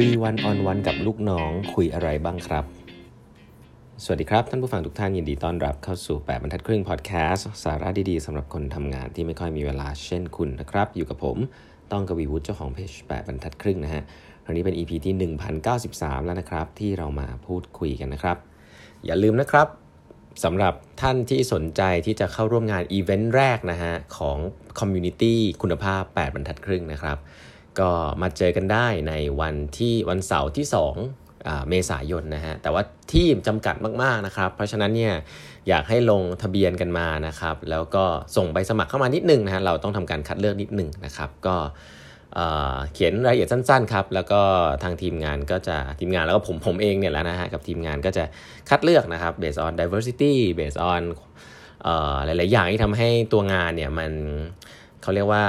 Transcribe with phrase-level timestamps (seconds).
[0.00, 2.64] คุย one-on-one กับลูกน้องคุยอะไรบ้างครับ
[4.04, 11.36] สวัสดีครับ ท่านผู้ฟังทุกท่านยินดีต้อนรับเข้าสู่ 8บรรทัดครึ่งพอดแคสต์สาระดีๆสำหรับคนทำงานที่ไม่ค่อยมีเวลาเช่นคุณนะครับ อยู่กับผม
[11.92, 14.02] ต้องกวีวุฒิเจ้าของเพจ8บรรทัดครึ่งนะฮะ
[14.46, 15.14] วันนี้เป็น EP ที่
[15.70, 18.36] 1093 แล้วนะครับ ที่เรามาพูดคุยกันนะครับ
[19.04, 19.68] อย่าลืมนะครับ
[20.44, 24.38] สำหรับท่านที่สนใจที่จะเข้าร่วมงานอีเวนต์แรกนะฮะของ
[24.78, 27.18] คอมมูนิตี้คุณภาพ 8บรรทัดครึ่งนะครับ
[27.80, 27.90] ก็
[28.22, 35.14] มาเจอกันได้ในวันที่วันเสาร์ที่2เมษายนนะฮะ แต่ว่าที่จำกัดมากๆนะครับ เพราะฉะนั้นเนี่ย
[35.68, 38.04] อยากให้ลงทะเบียนกันมานะครับ แล้วก็
[38.36, 41.56] ส่งใบสมัครเข้ามานิดนึงนะฮะ เราต้องทำการคัดเลือกนิดนึงนะครับ ก็
[42.92, 44.40] เขียนรายละเอียดสั้นๆครับ แล้วก็
[44.82, 48.24] ทางทีมงานก็จะทีมงานแล้วก็ผมผมเองเนี่ยแหละนะฮะกับทีมงานก็จะ
[48.68, 51.02] คัดเลือกนะครับ based on diversity based on
[52.24, 54.12] หลายๆอย่างที่ทำให้ตัวงานเนี่ยมัน
[55.06, 55.44] เขาเรียกว่า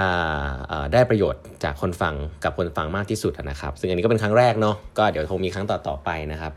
[0.93, 6.51] ได้ประโยชน์จากคนฟังกับคนฟังมากที่สุดนะครับ ซึ่งอันนี้ก็เป็นครั้งแรกเนาะก็เดี๋ยวคงมีครั้งต่อๆไปนะครับ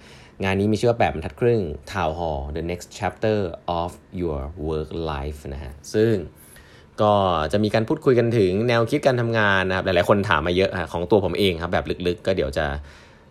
[0.44, 1.60] งานนี้มีชื่อว่าแบบบรรทัดครึ่ง
[1.92, 3.38] Town Hall the next chapter
[3.80, 6.12] of your work life นะฮะซึ่ง
[7.02, 7.12] ก็
[7.52, 12.66] จะมีการพูดคุยกันถึงแนวคิดการทำงานนะครับ หลายๆคนถามมาเยอะของตัวผมเองครับแบบลึกๆ ก็เดี๋ยวจะ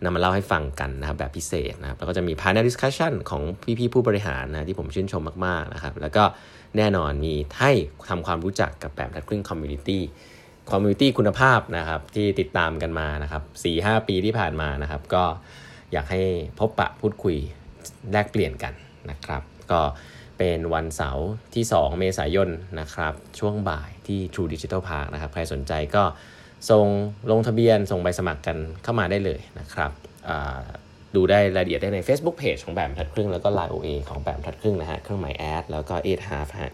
[0.03, 3.41] นำมาเล่าให้ฟังกันนะครับแบบพิเศษนะครับแล้วก็จะมี panel discussion ของ
[3.79, 6.23] พี่ๆผู้บริหารนะที่ผมชื่นชมมากๆนะครับแล้วก็
[6.77, 7.71] แน่นอนมีให้
[8.09, 15.23] ทำความรู้จักกับ8บรรทัดครึ่ง community community คุณภาพนะครับที่ติดตามกันมานะครับ4 5 ปีที่ผ่านมานะครับ ก็
[15.91, 16.21] อยากให้
[16.59, 17.35] พบปะพูดคุย
[18.11, 18.73] แลกเปลี่ยนกัน
[19.09, 19.81] นะครับ ก็
[20.37, 26.03] เป็นวันเสาร์ที่ 2 เมษายนนะครับ ช่วงบ่ายที่ True Digital Park นะครับ ใครสนใจก็
[26.69, 26.85] ส่ง
[27.31, 29.91] ลงทะเบียนส่งใบสมัครกันเข้ามาได้เลยนะครับ
[31.15, 36.71] ดูได้รายละเอียดได้ใน Facebook Page ของ8บรรทัดครึ่ง แล้วก็ Line OA ของ8บรรทัดครึ่งนะฮะ เครื่องหมายแอดแล้วก็8 half ฮะ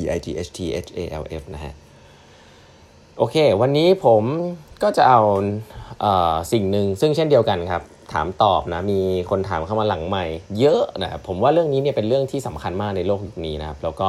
[0.00, 1.72] e i g h t h a l f นะฮะ
[3.18, 4.22] โอเค วันนี้ผม
[4.82, 5.20] ก็จะเอา
[6.00, 7.82] เออสิ่งหนึ่งซึ่งเช่นเดียวกันครับ
[8.12, 10.24] ถามตอบนะ มีคนถามเข้ามาหลังใหม่
[10.60, 14.06] เยอะนะผมว่าเรื่องนี้เนี่ยเป็นเรื่องที่สำคัญมากในโลกยุคนี้นะครับ แล้วก็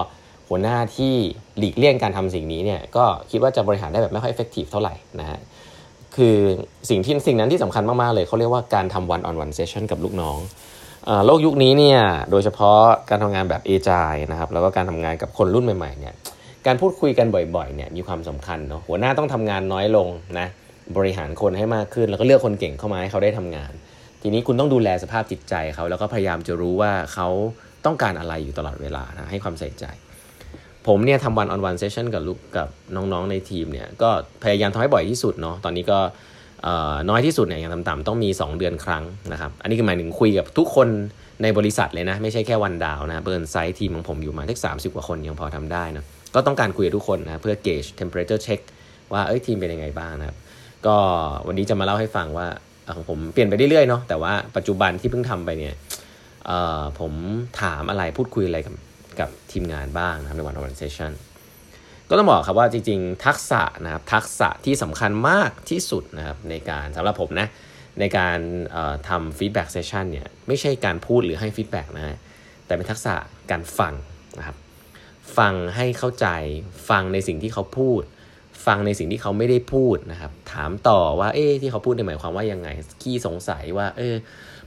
[0.49, 1.13] หัวหน้าที่
[1.57, 5.39] หลีกเลี่ยงการทำสิ่งนี้เนี่ยก็คิดว่าจะบริหารได้แบบไม่ค่อยเอฟเฟกตีฟเท่าไหร่นะฮะ
[6.15, 6.37] คือ
[6.89, 10.37] สิ่งที่สิ่งนั้นที่สำคัญมาก ๆ เลยเขาเรียกว่าการทำ one on one session กับลูกน้อง
[11.25, 11.99] โลกยุคนี้เนี่ย
[12.31, 12.79] โดยเฉพาะ
[13.09, 16.13] การทำงานแบบเอจายนะครับแล้วก็การทำงานกับคนรุ่นใหม่ๆเนี่ย
[16.65, 20.07] การพูดคุยกันบ่อยๆเนี่ยมีความสำคัญเนาะหัวหน้าต้องทำงานน้อยลง
[20.39, 20.47] นะ
[20.97, 23.73] บริหารคนให้มากขึ้น แล้วก็เลือกคนเก่งเข้ามาให้เขาได้ทำงาน
[24.21, 27.27] ทีนี้คุณต้องดูแลสภาพจิตใจเขาแล้วก็พยายามจะรู้ว่าเขา
[27.85, 29.85] ต้องการอะไรอยู่ตลอดเวลานะให้ความใส่ใจ
[30.87, 34.09] ผมเนี่ยทำวันออนวันเซสชั่นกับลูกกับน้องๆในทีมเนี่ยก็
[34.43, 35.99] พยายามทำให้บ่อยที่สุดเนาะตอนนี้ก็
[37.09, 40.87] น้อยที่สุดเนี่ยอย่างต่ำๆต้องมี 2 เดือนครั้งนะครับ อันนี้คือหมายถึงคุยกับทุกคน
[41.43, 48.61] ในบริษัทเลยนะ ไม่ใช่แค่วันดาวนะเบิร์นไซต์ทีมของผมอยู่มาทั้งสามสิบกว่าคนยังพอทำได้นะก็ต้องการคุยกับทุกคนนะเพื่อ gauge temperature check
[49.13, 50.37] ว่าเอ้ยทีมเป็นยังไงบ้างนะครับ
[50.85, 50.95] ก็
[51.47, 52.47] วันนี้จะมาเล่าให้ฟังว่า
[52.95, 55.75] ของผมเปลี่ยนไปเรื่อยๆเนาะแต่ว่าปัจจุบันที่เพิ่งทำไปเนี่ย
[56.99, 57.13] ผม
[57.61, 58.73] ถามอะไรพูดคุยอะไรกับ
[59.19, 61.11] กับทีมงานบ้างนะครับในวันออนเซสชั่น
[62.09, 67.47] ก็ต้องบอกครับว่าจริงๆ ทักษะนะครับทักษะที่สำคัญมากที่สุดนะครับในการสำหรับผมนะ
[67.99, 68.37] ในการ
[69.09, 72.17] ทำ feedback session เนี่ยไม่ใช่การพูดหรือให้ feedback นะ
[72.65, 73.15] แต่เป็นทักษะ
[73.51, 73.93] การฟัง
[74.37, 74.57] นะครับ
[75.37, 76.27] ฟังให้เข้าใจ
[76.89, 78.01] ฟังในสิ่งที่เขาพูด
[78.65, 82.67] ฟังในสิ่งที่เขาไม่ได้พูดนะครับถามต่อว่าเอ๊ที่เขาพูดในหมายความว่ายังไง
[83.01, 84.15] ขี้สงสัยว่าเออ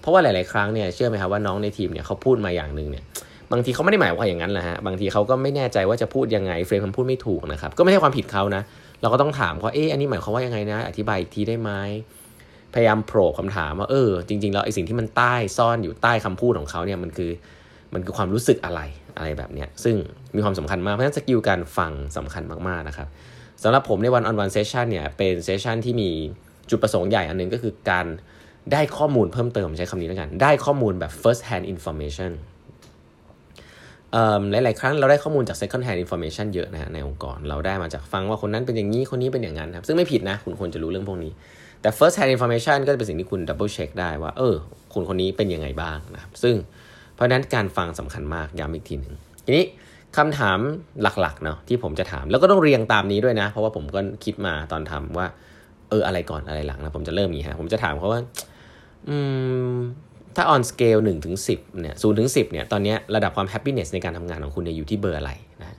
[0.00, 3.04] เพราะว่าหลาย ๆ ครั้งเนี่ยเชื่อไหมครับว่าน้องในทีมเนี่ยเขาพูดมาอย่างหนึ่งเนี่ย
[3.53, 8.62] บางทีเขาไม่ได้หมายว่าอย่างนั้นแหละฮะบางทีเขาก็ไม่แน่ใจว่าจะพูดยังไง frame คำพูดไม่ถูกนะครับก็ไม่ใช่ความผิดเขานะ
[9.03, 11.70] เราก็ต้องถามเขาเอ๊ะอันนี้หมายความว่ายังไงนะ อธิบายทีได้ไหม
[12.75, 17.31] พยายาม probe คำถามว่าเออจริงๆแล้วไอ้สิ่งที่มันใต้ซ่อนอยู่ใต้คำพูดของเขาเนี่ยมันคือ
[17.94, 18.81] มันคือความรู้สึกอะไร
[19.16, 19.97] อะไรแบบเนี้ยซึ่ง
[20.34, 23.09] มีความสำคัญมากเพราะฉะนั้น skill การฟังสำคัญมากๆนะครับ
[23.62, 26.10] สำหรับผมใน one-on-one session เนี่ยเป็น session ที่มี
[26.70, 28.06] จุดประสงค์ใหญ่อันนึงก็คือการ
[28.72, 32.32] ได้ข้อมูลเพิ่มเติมใช้คำนี้แล้วกัน ได้ข้อมูลแบบ first hand information
[34.53, 41.33] หลาย ๆ ครั้งเราได้ข้อมูลจาก second hand information เยอะนะฮะในองค์กร เราได้มาจากฟังว่าคนนั้นเป็นอย่างนี้ คนนี้เป็นอย่างนั้นครับ ซึ่งไม่ผิดนะ คุณควรจะรู้เรื่องพวกนี้
[41.81, 44.55] แต่ first hand information ก็จะเป็นสิ่งที่คุณ double check ได้ว่า เออ
[44.95, 46.55] คนคนนี้เป็นยังไงบ้างนะครับ ซึ่ง
[47.15, 49.15] เพราะนั้นการฟังสำคัญมากย้ำอีกทีหนึ่ง
[49.45, 49.65] ทีนี้
[50.16, 50.59] คำถาม
[51.03, 55.27] หลักๆเนาะที่ผมจะถาม แล้วก็ต้องเรียงตามนี้ด้วยนะ เพราะว่าผมก็คิดมาตอนทำว่า
[55.91, 58.21] เอออะไรก่อนอะไรหลังนะผมจะเริ่มนี้ฮะผมจะถามเขาว่า
[59.09, 59.16] อื
[59.67, 59.67] ม
[60.41, 65.33] ถ้า on scale 1ถึง10เนี่ย0ถึง10เนี่ยตอนนี้ระดับความ happiness ในการทำงานของคุณเนี่ยอยู่ที่เบอร์อะไร
[65.63, 65.77] นะ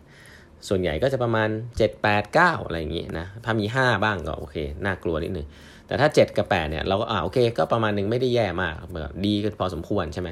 [0.67, 5.47] ส่วนใหญ่ก็จะประมาณ 7 8 9 อะไรอย่างงี้นะถ้ามี 5 บ้างก็โอเค น่ากลัวนิดนึง
[5.87, 10.29] แต่ถ้า 7 กับ 8เนี่ยเราก็อ่าโอเค ก็ประมาณนึงไม่ได้แย่มากแบบดีก็พอสมควรใช่ไหม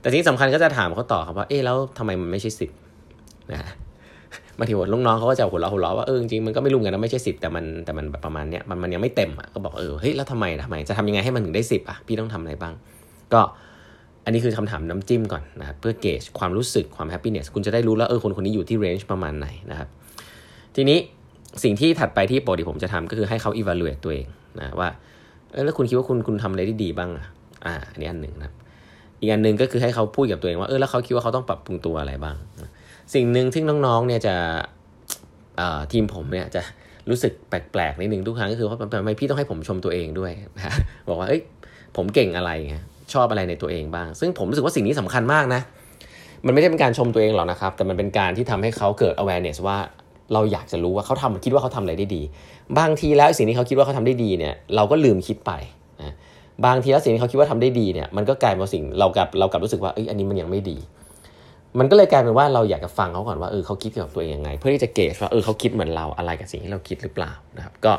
[0.00, 2.50] แต่ที่สำคัญก็จะถามเขาต่อครับว่าเอ๊ะแล้วทำไมมันไม่ใช่
[3.00, 3.60] 10นะ
[4.58, 12.74] บาทีลูกน้องเขาก็จะหัวเราะหัวเราะว่าเออจริงมันก็ไม่รู้กันนะไม่ใช่สิบแต่มันแต่มันแบบประมาณเนี้ยมันมันยังไม่เต็มอะก็บอกเออเฮ้ยแล้วทำไมทำไมจะทำยังไงให้มันถึงได้สิบอะพี่ต้องทำอะไรบ้าง
[13.34, 13.40] ก็
[14.24, 19.88] อันนี้คือคำถามน้ำจิ้มก่อนนะครับเพื่อเกจความรู้สึกความแฮปปี้เนสคุณจะได้รู้แล้วเออคนคนนี้อยู่ที่เรนจ์ประมาณไหนนะครับ
[20.76, 20.98] ทีนี้
[21.62, 24.26] สิ่งที่ถัดไปที่ปกติผมจะทำก็คือให้เขา evaluate ตัวเอง
[24.58, 24.88] นะว่า
[25.52, 27.26] เออแล้วคุณคิดว่าคุณคุณทำอะไรได้ดีบ้างอะ
[27.66, 28.54] อ่าอันนี้อันหนึ่งนะครับ
[29.20, 32.36] อีกอันหนึ่งก็คือให้เขาพูดกับตัวเองว่าเออแล้วเขาคิดว่าเขาต้องปรับปรุงตัวอะไรบ้าง
[33.14, 34.34] สิ่งหนึ่งที่น้องๆเนี่ยจะ
[35.92, 36.62] ทีมผมเนี่ยจะ
[37.10, 40.74] รู้สึกแปลกๆนิดนึงทุกครั้งก็คือว่าทำไมพี่ต้องให้ผมชมตัวเองด้วยนะ
[41.08, 41.42] บอกว่าเอ้ย
[41.96, 42.76] ผมเก่งอะไรไง
[43.12, 45.60] ชอบอะไรในตัวเองบ้าง ซึ่งผมรู้สึกว่าสิ่งนี้สำคัญมากนะ
[46.46, 49.78] มันไม่ได้เป็นการชมตัวเองหรอกนะครับ แต่มันเป็นการที่ทำให้เขาเกิด awareness ว่า
[50.32, 52.22] เราอยากจะรู้ว่าเขาทำคิดว่าเขาทำอะไรได้ดี
[52.78, 55.52] บางทีแล้วสิ่งที่เขาคิดว่าเขาทำได้ดีเนี่ยเราก็ลืมคิดไป
[56.02, 56.14] นะ
[56.66, 60.76] บางทีแล้วสิ่งที่เขาคิดว่าทำได้ดีเนี่ยมันก็กลายเป็นสิ่งเรากับเรากับรู้สึกว่าเอ้ยอันนี้มันยังไม่ดี
[61.78, 67.92] มันก็เลยกลายเป็นว่าเราอยากจะฟังเขาก่อนว่าเออเขาคิดเกี่ยวกับตัวเองยังไง เพื่อที่จะเกจว่าเออเขาคิดเหมือนเราอะไรกับสิ่งที่เราคิดหรือเปล่านะครับก็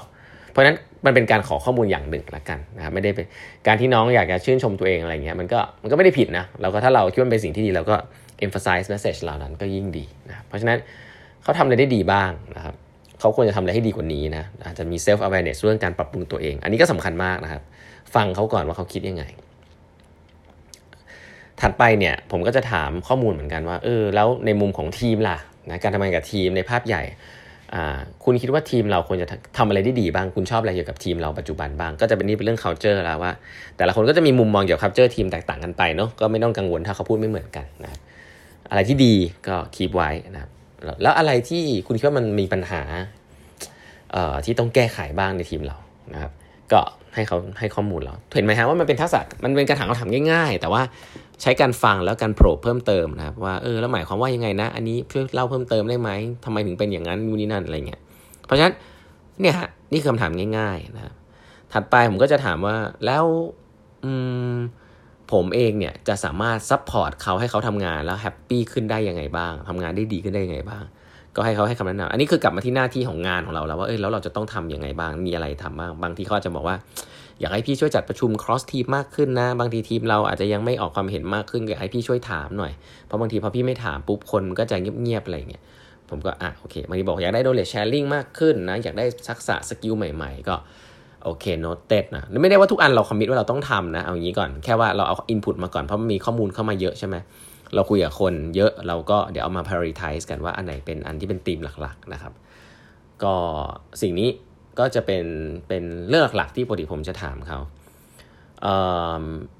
[0.51, 3.25] เพราะนั้นมันเป็นการขอข้อมูลอย่างหนึ่งละกันนะครับไม่ได้เป็น
[3.67, 7.95] การที่น้องอยากจะชื่นชมตัวเองอะไรเงี้ยมันก็มันก็ไม่ได้ผิดนะเราก็ถ้าเราคิดว่าเป็นสิ่งที่ดีเราก็
[8.45, 10.77] emphasize message เหล่านั้นก็ยิ่งดีนะเพราะฉะนั้น
[11.43, 12.75] เขาทำอะไรได้ดีบ้างนะครับ
[13.19, 17.61] เขาควรจะทำอะไรให้ดีกว่านี้นะอาจจะมี self awareness เรื่องการปรับปรุงตัวเอง อันนี้ก็สำคัญมากนะครับ
[18.15, 19.23] ฟังเขาก่อนว่าเขาคิดยังไง
[21.61, 25.37] ถัดไปเนี่ยผมก็จะถามข้อมูลเหมือนกันว่าเออแล้วในมุมของทีมล่ะ
[25.69, 27.03] นะการทำงานกับทีมในภาพใหญ่
[28.23, 29.27] คุณคิดว่าทีมเราควรจะ
[29.57, 33.31] ทำอะไรได้ดีบ้าง คุณชอบอะไรเกี่ยวกับทีมเราปัจจุบันบ้าง ก็จะเป็นนี่เป็นเรื่อง culture แล้วว่า
[33.77, 37.99] แต่ละคนก็จะมีมุมมองเกี่ยวกับ culture ทีมแตกต่างกันไปเนาะ ก็ไม่ต้องกังวลถ้าเขาพูดไม่เหมือนกันนะ
[38.69, 39.13] อะไรที่ดี
[39.47, 40.51] ก็คีบไว้นะครับ
[41.01, 42.81] แล้วอะไรที่คุณคิดว่ามันมีปัญหา
[44.45, 45.77] ที่ต้องแก้ไขบ้างในทีมเรา
[46.13, 46.31] นะครับ
[46.73, 46.81] ก็
[47.15, 50.81] ให้เขาให้ข้อมูลเราเห็นไหมฮะว่ามันเป็นทักษะมันเป็นการถามคำถามง่าย ๆ แต่ว่า
[51.41, 56.09] ใช้การฟังแล้วการ probe เพิ่มเติมนะครับว่าเออแล้วหมายความว่ายังไงนะ อันนี้ช่วยเล่าเพิ่มเติมได้ไหม
[56.45, 58.01] ทำไมถึงเป็นอย่างนั้นนู่นนี่นั่นอะไรเงี้ย
[58.45, 58.73] เพราะฉะนั้น
[59.41, 61.13] เนี่ยฮะนี่คือคำถามง่าย ๆ นะครับ
[61.73, 62.75] ถัดไปผมก็จะถามว่า
[63.05, 63.25] แล้ว
[64.03, 64.11] อื
[64.53, 64.55] ม
[65.31, 70.83] ผมเองเนี่ยจะสามารถ support เขาให้เขาทำงานแล้ว happy ขึ้นได้ยังไงบ้างทำงานได้ดีขึ้นได้ยังไงบ้าง
[71.35, 76.75] ก็ให้เขาให้คำแนะนำอันนี้คือกลับมาที่หน้าที่ของงานของเราแล้วว่าเออแล้วเราจะต้องทำยังไงบ้างมีอะไรทำบ้างบางทีเขาจะบอกว่า
[77.39, 82.71] อยากให้พี่ช่วยจัดประชุม cross team มากขึ้นนะ บางทีทีมเราอาจจะยังไม่ออกความเห็นมากขึ้นอยากให้พี่ช่วยถามหน่อย
[83.05, 85.63] เพราะบางทีพอพี่ไม่ถามปุ๊บคนมันก็จะเงียบๆอะไรเงี้ย
[86.09, 90.55] ผมก็อะโอเคบางทีบอกอยากได้ knowledge sharing มากขึ้นนะอยากได้ทักษะ skill ใหม่ ๆ ก็
[91.23, 97.15] โอเค noted นะไม่ได้ว่าทุกอันเรา commit ว่าเราต้องทำนะเอาอย่างนี้ก่อนแค่ว่าเราเอา input มาก่อนเพราะมันมีข้อมูลเข้ามาเยอะใช่ไหม
[97.75, 102.33] เราคุยกับคนเยอะเราก็เดี๋ยวเอามา prioritize กันว่าอันไหนเป็นอันที่เป็นธีมหลักๆนะครับ
[103.23, 103.35] ก็
[104.01, 104.29] สิ่งนี้
[104.79, 105.25] ก็จะเป็น
[105.67, 107.59] เป็นเรื่องหลักๆที่ปกติผมจะถามเขา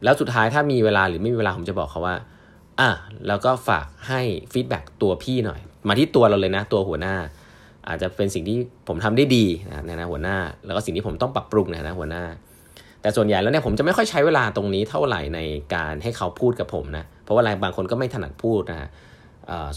[0.04, 2.16] แล้วสุดท้ายถ้ามีเวลาหรือไม่มีเวลาผมจะบอกเขาว่า
[2.80, 2.90] อะ
[3.28, 4.22] แล้วก็ฝากให้
[4.54, 7.16] feedback ตัวพี่หน่อย มาที่ตัวเราเลยนะตัวหัวหน้า
[7.88, 12.24] อาจจะเป็นสิ่งที่ผมทำได้ดีนะนะหัวหน้า แล้วก็สิ่งที่ผมต้องปรับปรุงนะนะหัวหน้า
[13.02, 15.40] แต่ส่วนใหญ่แล้วเนี่ยผมจะไม่ค่อยใช้เวลาตรงนี้เท่าไหร่ใน
[15.76, 18.90] การให้เขาพูดกับผมนะเพราะว่าอะไรบางคนก็ไม่ถนัดพูดนะ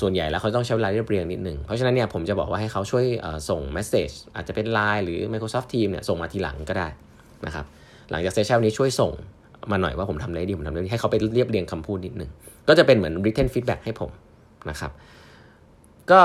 [0.01, 3.05] ส่วนใหญ่แล้วเขาต้องใช้เวลาเรียบเรียงนิดหนึ่งเพราะฉะนั้นเนี่ยผมจะบอกว่าให้เขาช่วย
[3.49, 6.89] ส่งเมสเซจอาจจะเป็น Line หรือ Microsoft Teams เนี่ยส่งมาทีหลังก็ได้
[7.47, 7.65] นะครับ
[8.11, 9.13] หลังจากเซสชันนี้ช่วยส่ง
[9.71, 12.31] มาหน่อยว่าผมทำได้ดีผมทำได้ดีให้เขาไปเรียบเรียงคำพูดนิดหนึ่ง
[12.69, 14.11] ก็จะเป็นเหมือน written feedback ให้ผม
[14.71, 14.93] นะครับ
[16.11, 16.21] ก็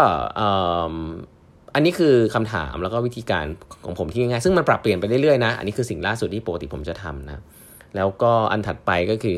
[1.79, 3.45] อันนี้คือคำถามแล้วก็วิธีการ
[3.85, 7.39] ของผมที่ง่ายๆซึ่งมันปรับเปลี่ยนไปเรื่อยๆนะ อันนี้คือสิ่งล่าสุดที่ปกติผมจะทำนะ
[7.95, 9.35] แล้วก็อันถัดไปก็คือ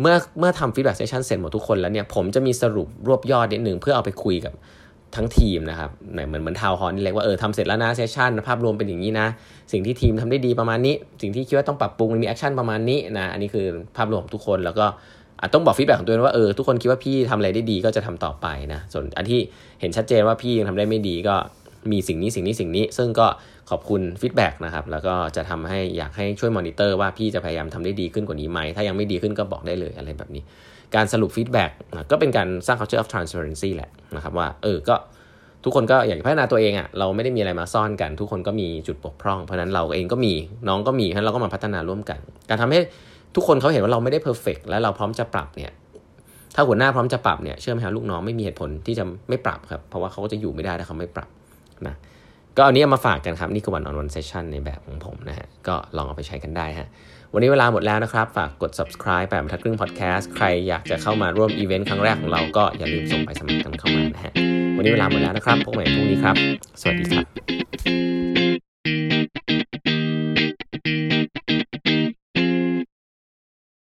[0.00, 4.52] เมื่อเมื่อทำ feedback session เสร็จหมดทุกคนแล้วเนี่ยผมจะมีสรุปรวบยอดนิดนึงเพื่อเอาไปคุยกับ
[5.16, 9.26] ทั้งทีมนะครับเหมือนเหมือน town hall นี่เลยว่าเออทำเสร็จแล้วนะ session ภาพรวมเป็นอย่างนี้นะ
[9.72, 14.86] สิ่งที่ทีมทำได้ดีประมาณนี้ สิ่งที่คิดว่าต้องปรับปรุงมี action ประมาณนี้นะอันนี้คือภาพรวมของทุกคนแล้วก็
[15.40, 19.40] อาจต้องบอก feedback ของตัวเองว่าเออทุกคนคิดว่าพี่ทำอะไรได้ดีก็จะทำต่อไปนะส่วนอันที่
[19.80, 21.34] เห็นชัดเจนว่าพี่ยังทำได้ไม่ดีก็
[21.92, 23.26] มีสิ่งนี้สิ่งนี้สิ่งนี้ ซึ่งก็
[23.70, 30.42] ขอบคุณ feedback นะครับ แล้วก็จะทำให้อยากให้ช่วยมอนิเตอร์ว่าพี่จะพยายามทำได้ดีขึ้นกว่านี้ไหม ถ้ายังไม่ดีขึ้นก็บอกได้เลยอะไรแบบนี้
[30.94, 31.70] การสรุป feedback
[32.10, 34.94] ก็เป็นการสร้าง culture of transparency แหละนะครับว่าเออก็
[35.64, 40.32] ทุกคนก็อยากพัฒนาตัวเองอ่ะเราไม่ได้มีอะไรมาซ่อนกัน ทุกคนก็มีจุดบกพร่อง เพราะนั้นเราเองก็มี
[40.68, 42.78] น้องก็มีเพราะนั้นเราก็มาพัฒนาร่วมกัน การทำให้
[43.34, 45.72] ทุกคนเขาเห็นว่าเราไม่ได้ perfect และเราพร้อมจะปรับเนี่ย
[46.54, 51.28] ถ้าหัวหน้าพร้อมจะปรับเนี่ยเชื่อไหมครับลูกน้องไม่มีเหตุผลที่จะไม่ปรับครับเพราะว่าเขาก็จะอยู่ไม่ได้ถ้าเขาไม่ปรับ
[51.88, 51.96] นะ
[52.56, 56.88] ก็อันนี้มาฝากกันครับ นี่คือ one-on-one session ในแบบของผมนะฮะ ก็ลองเอาไปใช้กันได้ฮะ
[57.34, 64.32] วันนี้เวลาหมดแล้วนะครับ ฝากกด subscribe แปดบรรทัดครึ่ง podcast ใครอยากจะเข้ามาร่วมอีเวนต์ครั้งแรกของเราก็อย่าลืมส่งไปสมัครกันเข้ามานะฮะ
[64.76, 66.36] วันนี้เวลาหมดแล้วนะครับพบกันใหม่พรุ่งนี้ครับ
[66.80, 67.63] สวัสดีครับ